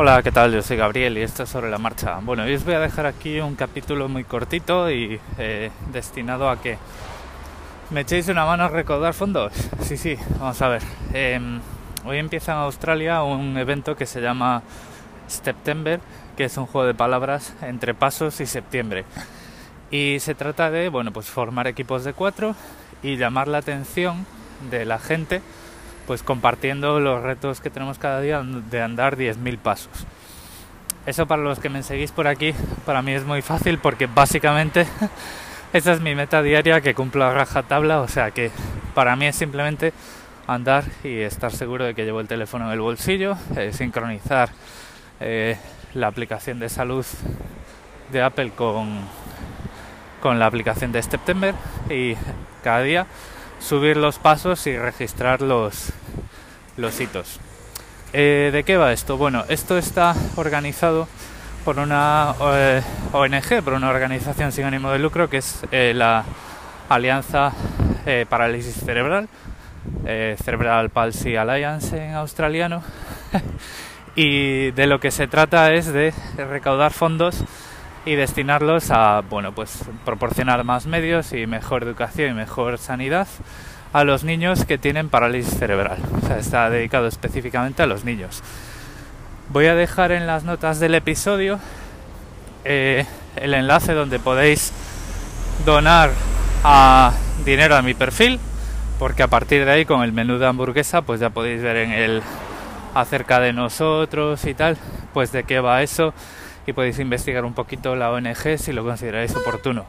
Hola, 0.00 0.22
¿qué 0.22 0.30
tal? 0.30 0.52
Yo 0.52 0.62
soy 0.62 0.76
Gabriel 0.76 1.18
y 1.18 1.22
esto 1.22 1.42
es 1.42 1.48
sobre 1.48 1.68
la 1.70 1.78
marcha. 1.78 2.20
Bueno, 2.22 2.44
hoy 2.44 2.54
os 2.54 2.64
voy 2.64 2.74
a 2.74 2.78
dejar 2.78 3.04
aquí 3.04 3.40
un 3.40 3.56
capítulo 3.56 4.08
muy 4.08 4.22
cortito 4.22 4.88
y 4.88 5.18
eh, 5.38 5.72
destinado 5.90 6.48
a 6.48 6.60
que 6.60 6.78
me 7.90 8.02
echéis 8.02 8.28
una 8.28 8.44
mano 8.44 8.62
a 8.62 8.68
recaudar 8.68 9.12
fondos. 9.12 9.52
Sí, 9.80 9.96
sí, 9.96 10.16
vamos 10.38 10.62
a 10.62 10.68
ver. 10.68 10.82
Em, 11.12 11.60
hoy 12.04 12.18
empieza 12.18 12.52
en 12.52 12.58
Australia 12.58 13.24
un 13.24 13.58
evento 13.58 13.96
que 13.96 14.06
se 14.06 14.20
llama 14.20 14.62
September, 15.26 15.98
que 16.36 16.44
es 16.44 16.56
un 16.56 16.66
juego 16.66 16.86
de 16.86 16.94
palabras 16.94 17.56
entre 17.62 17.92
pasos 17.92 18.40
y 18.40 18.46
septiembre. 18.46 19.04
Y 19.90 20.18
se 20.20 20.36
trata 20.36 20.70
de, 20.70 20.90
bueno, 20.90 21.12
pues 21.12 21.26
formar 21.26 21.66
equipos 21.66 22.04
de 22.04 22.12
cuatro 22.12 22.54
y 23.02 23.16
llamar 23.16 23.48
la 23.48 23.58
atención 23.58 24.26
de 24.70 24.84
la 24.84 25.00
gente 25.00 25.42
pues 26.08 26.22
compartiendo 26.22 27.00
los 27.00 27.22
retos 27.22 27.60
que 27.60 27.68
tenemos 27.68 27.98
cada 27.98 28.22
día 28.22 28.42
de 28.42 28.80
andar 28.80 29.18
10.000 29.18 29.58
pasos. 29.58 29.92
Eso 31.04 31.26
para 31.26 31.42
los 31.42 31.58
que 31.58 31.68
me 31.68 31.82
seguís 31.82 32.12
por 32.12 32.26
aquí, 32.26 32.54
para 32.86 33.02
mí 33.02 33.12
es 33.12 33.26
muy 33.26 33.42
fácil 33.42 33.78
porque 33.78 34.06
básicamente 34.06 34.86
esa 35.74 35.92
es 35.92 36.00
mi 36.00 36.14
meta 36.14 36.42
diaria 36.42 36.80
que 36.80 36.94
cumplo 36.94 37.26
a 37.26 37.34
rajatabla, 37.34 38.00
o 38.00 38.08
sea 38.08 38.30
que 38.30 38.50
para 38.94 39.16
mí 39.16 39.26
es 39.26 39.36
simplemente 39.36 39.92
andar 40.46 40.84
y 41.04 41.18
estar 41.18 41.52
seguro 41.52 41.84
de 41.84 41.94
que 41.94 42.06
llevo 42.06 42.20
el 42.20 42.26
teléfono 42.26 42.64
en 42.68 42.72
el 42.72 42.80
bolsillo, 42.80 43.36
eh, 43.54 43.74
sincronizar 43.74 44.48
eh, 45.20 45.58
la 45.92 46.06
aplicación 46.06 46.58
de 46.58 46.70
salud 46.70 47.04
de 48.10 48.22
Apple 48.22 48.52
con, 48.56 49.00
con 50.22 50.38
la 50.38 50.46
aplicación 50.46 50.90
de 50.90 51.02
September 51.02 51.54
y 51.90 52.14
cada 52.64 52.80
día 52.80 53.06
subir 53.60 53.96
los 53.96 54.18
pasos 54.18 54.66
y 54.66 54.76
registrar 54.76 55.42
los, 55.42 55.92
los 56.78 56.98
hitos. 57.00 57.38
Eh, 58.12 58.50
¿De 58.52 58.64
qué 58.64 58.76
va 58.76 58.92
esto? 58.92 59.18
Bueno, 59.18 59.44
esto 59.48 59.76
está 59.76 60.14
organizado 60.36 61.08
por 61.64 61.78
una 61.78 62.34
eh, 62.40 62.82
ONG, 63.12 63.62
por 63.62 63.74
una 63.74 63.90
organización 63.90 64.52
sin 64.52 64.64
ánimo 64.64 64.90
de 64.90 64.98
lucro 64.98 65.28
que 65.28 65.38
es 65.38 65.60
eh, 65.70 65.92
la 65.94 66.24
Alianza 66.88 67.52
Parálisis 68.30 68.74
Cerebral, 68.74 69.28
Cerebral 70.42 70.88
Palsy 70.88 71.36
Alliance 71.36 71.94
en 71.94 72.14
australiano. 72.14 72.82
y 74.16 74.70
de 74.70 74.86
lo 74.86 74.98
que 74.98 75.10
se 75.10 75.26
trata 75.26 75.74
es 75.74 75.92
de 75.92 76.14
recaudar 76.38 76.94
fondos 76.94 77.44
y 78.06 78.14
destinarlos 78.14 78.90
a, 78.90 79.20
bueno, 79.28 79.54
pues 79.54 79.84
proporcionar 80.06 80.64
más 80.64 80.86
medios 80.86 81.34
y 81.34 81.46
mejor 81.46 81.82
educación 81.82 82.30
y 82.30 82.34
mejor 82.34 82.78
sanidad 82.78 83.28
a 83.92 84.04
los 84.04 84.24
niños 84.24 84.64
que 84.64 84.78
tienen 84.78 85.08
parálisis 85.08 85.58
cerebral. 85.58 85.98
Está 86.38 86.70
dedicado 86.70 87.06
específicamente 87.06 87.82
a 87.82 87.86
los 87.86 88.04
niños. 88.04 88.42
Voy 89.50 89.66
a 89.66 89.74
dejar 89.74 90.12
en 90.12 90.26
las 90.26 90.44
notas 90.44 90.78
del 90.78 90.94
episodio 90.94 91.58
eh, 92.64 93.06
el 93.36 93.54
enlace 93.54 93.94
donde 93.94 94.18
podéis 94.18 94.72
donar 95.64 96.10
dinero 97.44 97.76
a 97.76 97.82
mi 97.82 97.94
perfil, 97.94 98.38
porque 98.98 99.22
a 99.22 99.28
partir 99.28 99.64
de 99.64 99.70
ahí 99.70 99.84
con 99.84 100.02
el 100.02 100.12
menú 100.12 100.38
de 100.38 100.46
hamburguesa 100.46 101.02
pues 101.02 101.20
ya 101.20 101.30
podéis 101.30 101.62
ver 101.62 101.76
en 101.76 101.92
el 101.92 102.22
acerca 102.94 103.40
de 103.40 103.52
nosotros 103.52 104.44
y 104.44 104.54
tal, 104.54 104.76
pues 105.14 105.32
de 105.32 105.44
qué 105.44 105.60
va 105.60 105.82
eso 105.82 106.12
y 106.66 106.72
podéis 106.72 106.98
investigar 106.98 107.44
un 107.44 107.54
poquito 107.54 107.96
la 107.96 108.10
ONG 108.10 108.58
si 108.58 108.72
lo 108.72 108.84
consideráis 108.84 109.34
oportuno. 109.34 109.86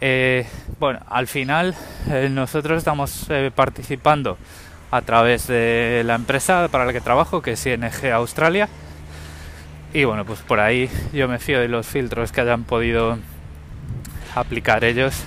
Eh, 0.00 0.46
bueno, 0.78 1.00
al 1.08 1.26
final 1.26 1.74
eh, 2.10 2.28
nosotros 2.30 2.78
estamos 2.78 3.26
eh, 3.30 3.50
participando 3.54 4.36
a 4.90 5.00
través 5.02 5.46
de 5.46 6.02
la 6.04 6.14
empresa 6.14 6.68
para 6.70 6.84
la 6.84 6.92
que 6.92 7.00
trabajo, 7.00 7.42
que 7.42 7.52
es 7.52 7.66
ING 7.66 8.12
Australia. 8.12 8.68
Y 9.94 10.04
bueno, 10.04 10.24
pues 10.24 10.40
por 10.40 10.60
ahí 10.60 10.90
yo 11.12 11.28
me 11.28 11.38
fío 11.38 11.60
de 11.60 11.68
los 11.68 11.86
filtros 11.86 12.30
que 12.30 12.42
hayan 12.42 12.64
podido 12.64 13.18
aplicar 14.34 14.84
ellos. 14.84 15.24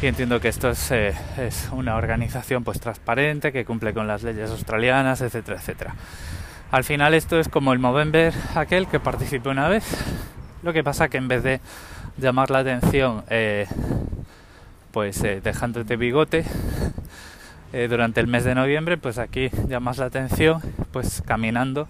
Y 0.00 0.06
entiendo 0.06 0.40
que 0.40 0.48
esto 0.48 0.70
es, 0.70 0.90
es 0.90 1.68
una 1.72 1.96
organización 1.96 2.64
pues 2.64 2.80
transparente, 2.80 3.52
que 3.52 3.64
cumple 3.64 3.94
con 3.94 4.06
las 4.06 4.22
leyes 4.22 4.50
australianas, 4.50 5.20
etcétera, 5.20 5.58
etcétera. 5.58 5.94
Al 6.70 6.84
final 6.84 7.14
esto 7.14 7.38
es 7.38 7.48
como 7.48 7.72
el 7.72 7.78
Movember 7.78 8.32
aquel 8.54 8.86
que 8.86 8.98
participó 8.98 9.50
una 9.50 9.68
vez. 9.68 9.84
Lo 10.62 10.72
que 10.72 10.82
pasa 10.82 11.08
que 11.08 11.18
en 11.18 11.28
vez 11.28 11.42
de 11.42 11.60
llamar 12.18 12.50
la 12.50 12.60
atención 12.60 13.24
eh, 13.28 13.66
pues 14.90 15.22
eh, 15.24 15.40
dejándote 15.42 15.96
bigote 15.96 16.44
eh, 17.72 17.88
durante 17.88 18.20
el 18.20 18.26
mes 18.26 18.44
de 18.44 18.54
noviembre, 18.54 18.98
pues 18.98 19.18
aquí 19.18 19.50
llamas 19.68 19.98
la 19.98 20.06
atención 20.06 20.60
pues 20.92 21.22
caminando, 21.26 21.88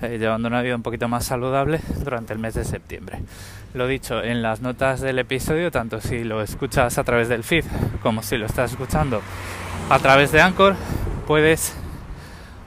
llevando 0.00 0.48
una 0.48 0.62
vida 0.62 0.76
un 0.76 0.82
poquito 0.82 1.08
más 1.08 1.24
saludable 1.24 1.80
durante 2.04 2.32
el 2.32 2.38
mes 2.38 2.54
de 2.54 2.64
septiembre. 2.64 3.18
Lo 3.74 3.86
dicho, 3.86 4.22
en 4.22 4.42
las 4.42 4.60
notas 4.60 5.00
del 5.00 5.18
episodio, 5.18 5.70
tanto 5.70 6.00
si 6.00 6.24
lo 6.24 6.40
escuchas 6.40 6.98
a 6.98 7.04
través 7.04 7.28
del 7.28 7.42
feed 7.42 7.64
como 8.02 8.22
si 8.22 8.38
lo 8.38 8.46
estás 8.46 8.70
escuchando 8.70 9.20
a 9.90 9.98
través 9.98 10.32
de 10.32 10.40
Anchor, 10.40 10.76
puedes 11.26 11.74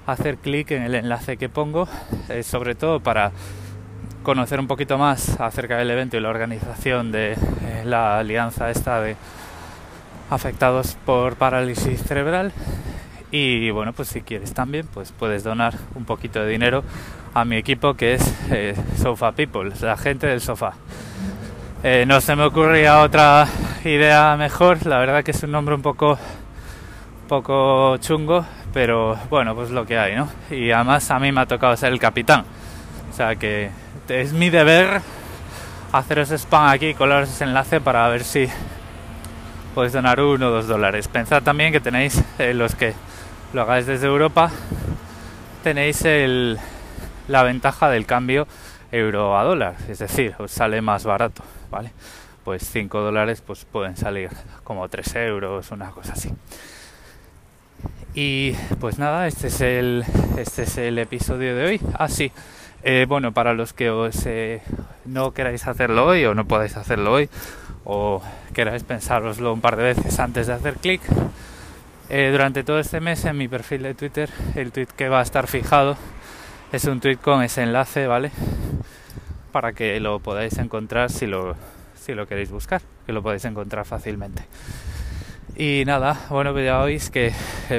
hacer 0.08 0.38
clic 0.38 0.72
en 0.72 0.84
el 0.84 0.96
enlace 0.96 1.38
que 1.38 1.50
pongo, 1.50 1.88
eh, 2.30 2.44
sobre 2.44 2.76
todo 2.76 3.00
para 3.00 3.32
conocer 4.24 4.60
un 4.60 4.68
poquito 4.68 4.98
más 4.98 5.40
acerca 5.40 5.78
del 5.78 5.90
evento 5.90 6.18
y 6.18 6.20
la 6.20 6.30
organización 6.30 7.12
de 7.12 7.34
eh, 7.34 7.84
la 7.86 8.20
alianza 8.20 8.70
esta 8.70 9.02
de 9.02 9.16
afectados 10.30 10.98
por 11.06 11.36
parálisis 11.36 12.02
cerebral 12.04 12.52
y 13.32 13.70
bueno 13.72 13.94
pues 13.94 14.10
si 14.10 14.22
quieres 14.22 14.54
también 14.54 14.88
pues 14.94 15.12
puedes 15.12 15.44
donar 15.44 15.76
un 15.96 16.06
poquito 16.06 16.40
de 16.42 16.50
dinero 16.50 16.84
a 17.34 17.46
mi 17.46 17.58
equipo 17.58 17.96
que 17.96 18.14
es 18.14 18.36
eh, 18.52 18.76
Sofa 18.98 19.32
People 19.34 19.72
la 19.82 19.98
gente 19.98 20.28
del 20.28 20.42
sofá 20.42 20.74
no 22.06 22.22
se 22.22 22.36
me 22.36 22.44
ocurría 22.44 23.02
otra 23.02 23.48
idea 23.84 24.36
mejor 24.38 24.86
la 24.86 25.00
verdad 25.00 25.24
que 25.24 25.32
es 25.32 25.44
un 25.44 25.52
nombre 25.52 25.74
un 25.76 25.82
poco 25.82 26.18
poco 27.28 27.98
chungo 27.98 28.46
pero 28.74 29.18
bueno, 29.30 29.54
pues 29.56 29.70
lo 29.72 29.86
que 29.86 29.98
hay, 29.98 30.16
¿no? 30.16 30.30
Y 30.50 30.72
además 30.72 31.10
a 31.12 31.20
mí 31.20 31.32
me 31.32 31.42
ha 31.42 31.46
tocado 31.46 31.76
ser 31.76 31.92
el 31.92 32.00
capitán. 32.00 32.46
O 33.10 33.14
sea 33.14 33.36
que 33.36 33.70
es 34.12 34.34
mi 34.34 34.50
deber 34.50 35.02
haceros 35.92 36.32
spam 36.32 36.68
aquí 36.68 36.94
colaros 36.94 37.30
ese 37.30 37.46
enlace 37.46 37.82
para 37.82 38.08
ver 38.10 38.24
si 38.24 38.48
podéis 39.74 39.94
donar 39.94 40.20
uno 40.20 40.48
o 40.48 40.52
dos 40.52 40.68
dólares. 40.68 41.08
Pensad 41.08 41.44
también 41.44 41.72
que 41.72 41.80
tenéis, 41.80 42.22
eh, 42.38 42.54
los 42.54 42.76
que 42.76 42.94
lo 43.54 43.62
hagáis 43.62 43.86
desde 43.86 44.08
Europa, 44.08 44.52
tenéis 45.64 46.04
el, 46.06 46.60
la 47.28 47.44
ventaja 47.44 47.90
del 47.90 48.06
cambio 48.06 48.48
euro 48.92 49.38
a 49.38 49.44
dólar, 49.44 49.76
es 49.88 50.00
decir, 50.00 50.36
os 50.38 50.52
sale 50.52 50.82
más 50.82 51.06
barato, 51.06 51.44
¿vale? 51.70 51.92
Pues 52.44 52.70
5 52.70 53.00
dólares 53.00 53.42
pues 53.46 53.66
pueden 53.66 53.96
salir 53.96 54.30
como 54.64 54.90
3 54.90 55.16
euros, 55.16 55.72
una 55.72 55.92
cosa 55.92 56.14
así. 56.14 56.30
Y 58.14 58.54
pues 58.80 59.00
nada, 59.00 59.28
este 59.28 59.48
es 59.48 59.62
el, 59.62 60.04
este 60.38 60.64
es 60.64 60.78
el 60.78 61.00
episodio 61.00 61.56
de 61.56 61.66
hoy. 61.66 61.82
Ah, 61.94 62.10
sí. 62.10 62.32
Eh, 62.84 63.06
bueno, 63.08 63.32
para 63.32 63.54
los 63.54 63.74
que 63.74 63.92
os 63.92 64.26
eh, 64.26 64.64
no 65.06 65.34
queráis 65.34 65.68
hacerlo 65.68 66.08
hoy 66.08 66.26
o 66.26 66.34
no 66.34 66.46
podáis 66.46 66.78
hacerlo 66.78 67.14
hoy 67.14 67.30
o 67.84 68.24
queráis 68.56 68.84
pensároslo 68.84 69.54
un 69.54 69.62
par 69.62 69.76
de 69.76 69.84
veces 69.84 70.20
antes 70.20 70.48
de 70.48 70.54
hacer 70.54 70.76
clic, 70.76 71.02
eh, 72.10 72.30
durante 72.32 72.64
todo 72.64 72.80
este 72.80 73.00
mes 73.00 73.24
en 73.26 73.38
mi 73.38 73.48
perfil 73.48 73.84
de 73.84 73.94
Twitter 73.94 74.32
el 74.56 74.72
tweet 74.72 74.88
que 74.98 75.10
va 75.10 75.20
a 75.20 75.24
estar 75.24 75.46
fijado 75.46 75.96
es 76.72 76.86
un 76.86 77.00
tweet 77.02 77.18
con 77.18 77.44
ese 77.44 77.62
enlace, 77.62 78.08
¿vale? 78.08 78.32
Para 79.52 79.74
que 79.74 80.00
lo 80.00 80.20
podáis 80.20 80.58
encontrar 80.58 81.12
si 81.12 81.28
lo, 81.28 81.56
si 81.94 82.16
lo 82.16 82.26
queréis 82.26 82.50
buscar, 82.50 82.82
que 83.06 83.14
lo 83.14 83.22
podéis 83.22 83.46
encontrar 83.46 83.86
fácilmente. 83.86 84.44
Y 85.56 85.84
nada, 85.86 86.18
bueno, 86.30 86.54
pues 86.54 86.66
ya 86.66 86.80
oís 86.82 87.12
que 87.12 87.34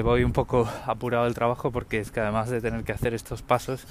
voy 0.05 0.23
un 0.23 0.33
poco 0.33 0.71
apurado 0.87 1.25
del 1.25 1.34
trabajo 1.34 1.73
porque 1.73 1.99
es 1.99 2.13
que 2.13 2.21
además 2.21 2.51
de 2.51 2.61
tener 2.61 2.84
que 2.84 2.93
hacer 2.93 3.15
estos 3.15 3.43
pasos 3.43 3.87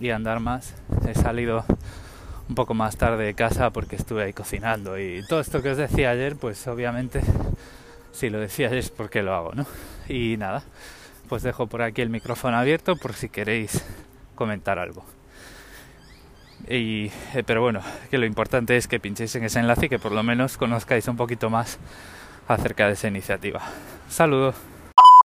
y 0.00 0.10
andar 0.10 0.40
más, 0.40 0.74
he 1.06 1.14
salido 1.14 1.64
un 2.48 2.54
poco 2.54 2.74
más 2.74 2.96
tarde 2.96 3.24
de 3.24 3.34
casa 3.34 3.70
porque 3.70 3.96
estuve 3.96 4.24
ahí 4.24 4.32
cocinando 4.32 4.98
y 4.98 5.24
todo 5.28 5.40
esto 5.40 5.62
que 5.62 5.70
os 5.70 5.76
decía 5.76 6.10
ayer, 6.10 6.36
pues 6.36 6.66
obviamente 6.68 7.20
si 8.12 8.30
lo 8.30 8.38
decía 8.38 8.68
ayer 8.68 8.78
es 8.78 8.90
porque 8.90 9.22
lo 9.22 9.34
hago, 9.34 9.52
¿no? 9.54 9.66
Y 10.08 10.36
nada, 10.36 10.62
pues 11.28 11.42
dejo 11.42 11.66
por 11.66 11.82
aquí 11.82 12.02
el 12.02 12.10
micrófono 12.10 12.56
abierto 12.56 12.96
por 12.96 13.14
si 13.14 13.28
queréis 13.28 13.84
comentar 14.34 14.78
algo. 14.78 15.04
Y, 16.68 17.10
eh, 17.34 17.42
pero 17.44 17.60
bueno, 17.60 17.80
que 18.10 18.18
lo 18.18 18.26
importante 18.26 18.76
es 18.76 18.88
que 18.88 18.98
pinchéis 18.98 19.34
en 19.36 19.44
ese 19.44 19.60
enlace 19.60 19.86
y 19.86 19.88
que 19.88 19.98
por 19.98 20.12
lo 20.12 20.22
menos 20.22 20.56
conozcáis 20.56 21.06
un 21.08 21.16
poquito 21.16 21.50
más 21.50 21.78
acerca 22.48 22.86
de 22.86 22.94
esa 22.94 23.08
iniciativa. 23.08 23.60
Saludos. 24.08 24.75